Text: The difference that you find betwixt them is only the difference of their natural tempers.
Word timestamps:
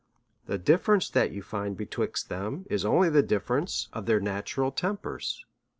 The 0.47 0.57
difference 0.57 1.11
that 1.11 1.29
you 1.29 1.43
find 1.43 1.77
betwixt 1.77 2.27
them 2.29 2.65
is 2.71 2.83
only 2.83 3.09
the 3.11 3.21
difference 3.21 3.87
of 3.93 4.07
their 4.07 4.19
natural 4.19 4.71
tempers. 4.71 5.45